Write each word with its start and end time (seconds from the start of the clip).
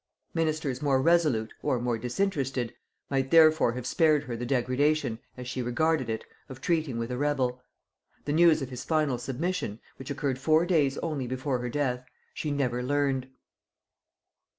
Ministers 0.33 0.81
more 0.81 0.99
resolute, 0.99 1.53
or 1.61 1.79
more 1.79 1.99
disinterested, 1.99 2.73
might 3.11 3.29
therefore 3.29 3.73
have 3.73 3.85
spared 3.85 4.23
her 4.23 4.35
the 4.35 4.47
degradation, 4.47 5.19
as 5.37 5.47
she 5.47 5.61
regarded 5.61 6.09
it, 6.09 6.25
of 6.49 6.59
treating 6.59 6.97
with 6.97 7.11
a 7.11 7.19
rebel. 7.19 7.61
The 8.25 8.33
news 8.33 8.63
of 8.63 8.71
his 8.71 8.83
final 8.83 9.19
submission, 9.19 9.79
which 9.97 10.09
occurred 10.09 10.39
four 10.39 10.65
days 10.65 10.97
only 11.03 11.27
before 11.27 11.59
her 11.59 11.69
death, 11.69 12.03
she 12.33 12.49
never 12.49 12.81
learned. 12.81 13.27